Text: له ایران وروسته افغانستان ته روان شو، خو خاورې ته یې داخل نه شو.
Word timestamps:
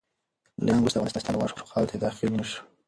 له 0.63 0.67
ایران 0.69 0.81
وروسته 0.81 0.97
افغانستان 0.99 1.23
ته 1.25 1.31
روان 1.35 1.47
شو، 1.49 1.57
خو 1.59 1.69
خاورې 1.71 1.87
ته 1.89 1.93
یې 1.95 2.01
داخل 2.03 2.27
نه 2.39 2.45
شو. 2.49 2.61